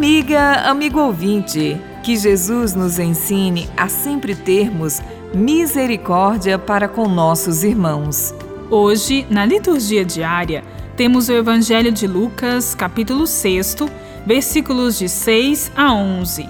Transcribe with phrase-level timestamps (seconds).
[0.00, 5.02] Amiga, amigo ouvinte, que Jesus nos ensine a sempre termos
[5.34, 8.34] misericórdia para com nossos irmãos.
[8.70, 10.64] Hoje, na liturgia diária,
[10.96, 13.76] temos o Evangelho de Lucas, capítulo 6,
[14.24, 16.48] versículos de 6 a 11.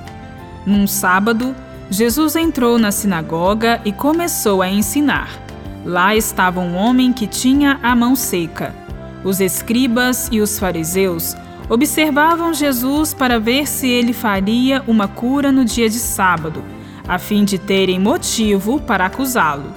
[0.65, 1.53] Num sábado,
[1.91, 5.29] Jesus entrou na sinagoga e começou a ensinar.
[5.85, 8.73] Lá estava um homem que tinha a mão seca.
[9.25, 11.35] Os escribas e os fariseus
[11.71, 16.65] observavam Jesus para ver se ele faria uma cura no dia de sábado,
[17.07, 19.73] a fim de terem motivo para acusá-lo.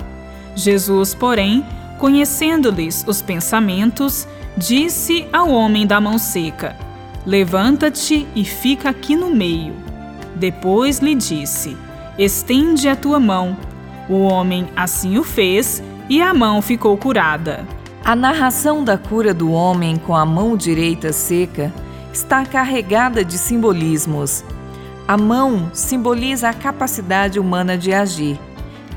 [0.55, 1.63] Jesus, porém,
[1.99, 6.75] conhecendo-lhes os pensamentos, disse ao homem da mão seca:
[7.27, 9.75] Levanta-te e fica aqui no meio.
[10.35, 11.77] Depois lhe disse:
[12.17, 13.55] Estende a tua mão.
[14.09, 17.65] O homem assim o fez e a mão ficou curada.
[18.03, 21.71] A narração da cura do homem com a mão direita seca
[22.13, 24.45] está carregada de simbolismos.
[25.07, 28.39] A mão simboliza a capacidade humana de agir.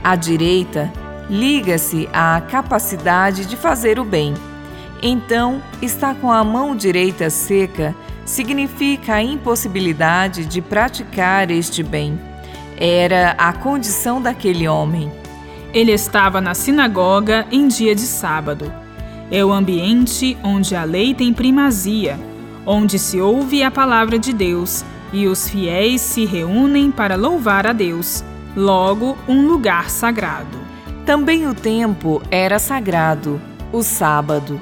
[0.05, 0.93] A direita
[1.29, 4.35] liga-se à capacidade de fazer o bem.
[5.03, 12.21] Então, estar com a mão direita seca significa a impossibilidade de praticar este bem.
[12.77, 15.11] Era a condição daquele homem.
[15.73, 18.73] Ele estava na sinagoga em dia de sábado.
[19.31, 22.19] É o ambiente onde a lei tem primazia,
[22.67, 27.73] onde se ouve a palavra de Deus e os fiéis se reúnem para louvar a
[27.73, 28.25] Deus,
[28.57, 30.59] logo um lugar sagrado.
[31.07, 33.41] Também o tempo era sagrado,
[33.73, 34.61] o sábado.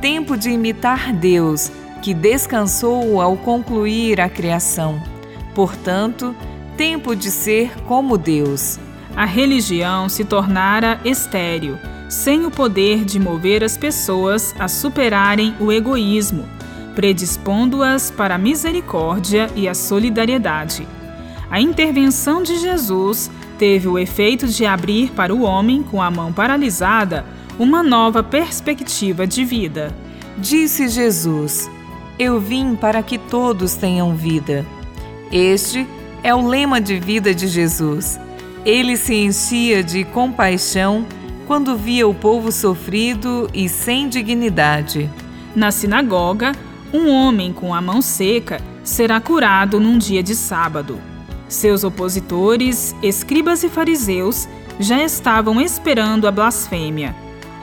[0.00, 1.70] Tempo de imitar Deus,
[2.02, 5.00] que descansou ao concluir a criação.
[5.54, 6.34] Portanto,
[6.76, 8.80] tempo de ser como Deus.
[9.14, 11.78] A religião se tornara estéril
[12.10, 16.44] sem o poder de mover as pessoas a superarem o egoísmo,
[16.94, 20.86] predispondo-as para a misericórdia e a solidariedade.
[21.50, 26.32] A intervenção de Jesus teve o efeito de abrir para o homem com a mão
[26.32, 27.24] paralisada
[27.58, 29.94] uma nova perspectiva de vida.
[30.38, 31.70] Disse Jesus:
[32.18, 34.64] Eu vim para que todos tenham vida.
[35.30, 35.86] Este
[36.22, 38.18] é o lema de vida de Jesus.
[38.64, 41.06] Ele se enchia de compaixão
[41.46, 45.10] quando via o povo sofrido e sem dignidade.
[45.54, 46.52] Na sinagoga,
[46.92, 51.00] um homem com a mão seca será curado num dia de sábado.
[51.48, 57.14] Seus opositores, escribas e fariseus, já estavam esperando a blasfêmia.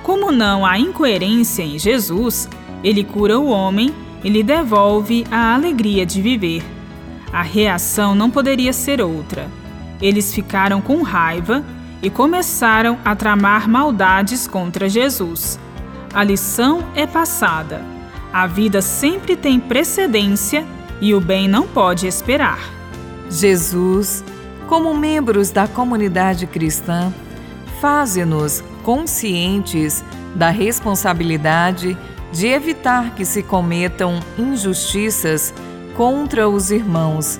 [0.03, 2.47] Como não há incoerência em Jesus,
[2.83, 3.93] ele cura o homem
[4.23, 6.63] e lhe devolve a alegria de viver.
[7.31, 9.49] A reação não poderia ser outra.
[10.01, 11.63] Eles ficaram com raiva
[12.01, 15.59] e começaram a tramar maldades contra Jesus.
[16.13, 17.96] A lição é passada.
[18.31, 20.65] A vida sempre tem precedência
[20.99, 22.59] e o bem não pode esperar.
[23.29, 24.23] Jesus,
[24.67, 27.13] como membros da comunidade cristã,
[27.79, 30.03] faze-nos conscientes
[30.35, 31.97] da responsabilidade
[32.31, 35.53] de evitar que se cometam injustiças
[35.95, 37.39] contra os irmãos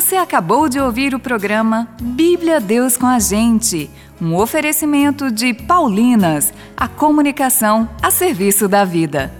[0.00, 6.54] Você acabou de ouvir o programa Bíblia Deus com a Gente, um oferecimento de Paulinas,
[6.74, 9.30] a comunicação a serviço da vida.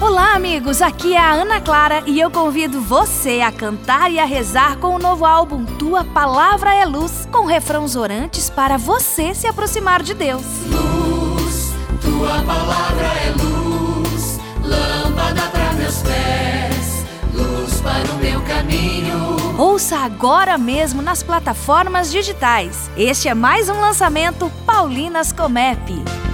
[0.00, 0.82] Olá, amigos!
[0.82, 4.96] Aqui é a Ana Clara e eu convido você a cantar e a rezar com
[4.96, 10.12] o novo álbum Tua Palavra é Luz, com refrãos orantes para você se aproximar de
[10.12, 10.42] Deus.
[10.66, 11.72] Luz,
[12.02, 19.05] tua palavra é luz, lâmpada para meus pés, luz para o meu caminho.
[19.58, 22.90] Ouça agora mesmo nas plataformas digitais.
[22.94, 26.25] Este é mais um lançamento Paulinas Comep.